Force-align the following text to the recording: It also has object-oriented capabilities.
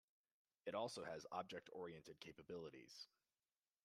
It 0.65 0.73
also 0.73 1.03
has 1.03 1.27
object-oriented 1.31 2.19
capabilities. 2.19 3.05